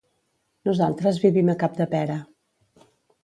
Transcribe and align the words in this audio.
Nosaltres 0.69 1.19
vivim 1.25 1.51
a 1.53 1.57
Capdepera. 1.65 2.17